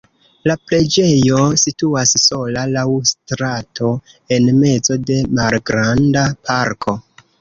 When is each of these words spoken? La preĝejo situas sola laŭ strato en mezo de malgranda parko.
La 0.51 0.53
preĝejo 0.69 1.41
situas 1.63 2.13
sola 2.23 2.63
laŭ 2.71 2.85
strato 3.11 3.91
en 4.39 4.49
mezo 4.65 4.99
de 5.11 5.19
malgranda 5.41 6.25
parko. 6.49 6.97